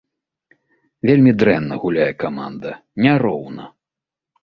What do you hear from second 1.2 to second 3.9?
дрэнна гуляе каманда, няроўна.